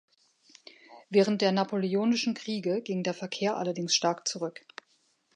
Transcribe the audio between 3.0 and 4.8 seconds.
der Verkehr allerdings stark zurück.